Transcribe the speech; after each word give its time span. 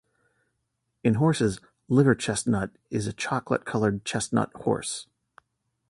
In 1.03 1.13
horses, 1.13 1.59
liver 1.87 2.15
chestnut 2.15 2.71
is 2.89 3.05
a 3.05 3.13
chocolate-colored 3.13 4.03
chestnut 4.03 4.51
horse. 4.55 5.05